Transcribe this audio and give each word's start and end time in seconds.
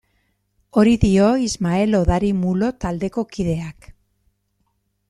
Hori 0.81 0.93
dio 1.03 1.27
Ismael 1.49 1.99
Odari 2.01 2.33
Mulo 2.41 2.73
taldeko 2.87 3.27
kideak. 3.37 3.93